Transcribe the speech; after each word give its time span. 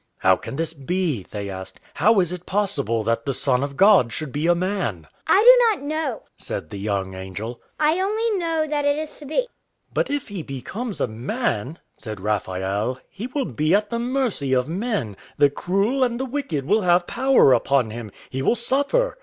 "How 0.17 0.35
can 0.35 0.55
this 0.55 0.73
be?" 0.73 1.27
they 1.29 1.47
asked. 1.47 1.79
"How 1.93 2.19
is 2.21 2.31
it 2.31 2.47
possible 2.47 3.03
that 3.03 3.23
the 3.23 3.35
Son 3.35 3.63
of 3.63 3.77
God 3.77 4.11
should 4.11 4.31
be 4.31 4.47
a 4.47 4.55
man?" 4.55 5.05
"I 5.27 5.43
do 5.43 5.75
not 5.77 5.85
know," 5.87 6.23
said 6.37 6.71
the 6.71 6.79
young 6.79 7.13
angel. 7.13 7.61
"I 7.79 7.99
only 8.01 8.31
know 8.39 8.65
that 8.65 8.83
it 8.83 8.97
is 8.97 9.19
to 9.19 9.27
be." 9.27 9.47
"But 9.93 10.09
if 10.09 10.27
he 10.27 10.41
becomes 10.41 11.01
a 11.01 11.07
man," 11.07 11.77
said 11.99 12.19
Raphael, 12.19 12.99
"he 13.11 13.27
will 13.27 13.45
be 13.45 13.75
at 13.75 13.91
the 13.91 13.99
mercy 13.99 14.53
of 14.53 14.67
men; 14.67 15.17
the 15.37 15.51
cruel 15.51 16.03
and 16.03 16.19
the 16.19 16.25
wicked 16.25 16.65
will 16.65 16.81
have 16.81 17.05
power 17.05 17.53
upon 17.53 17.91
him; 17.91 18.09
he 18.31 18.41
will 18.41 18.55
suffer." 18.55 19.19